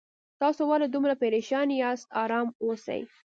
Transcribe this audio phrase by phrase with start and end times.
[0.41, 3.01] تاسو ولې دومره پریشان یاست آرام اوسئ